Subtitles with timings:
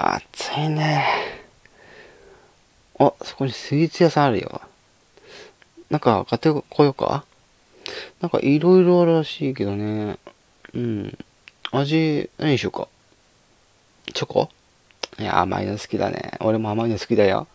[0.00, 1.04] 暑いね。
[3.00, 4.60] あ、そこにスイーツ屋さんあるよ。
[5.90, 7.24] なんか買ってこようか？
[8.20, 10.18] なんかいろいろあるらしいけどね。
[10.72, 11.18] うん。
[11.72, 12.86] 味、何にしようか？
[14.14, 14.50] チョコ？
[15.18, 16.32] いや、甘いの好きだね。
[16.40, 17.48] 俺も甘いの好きだよ。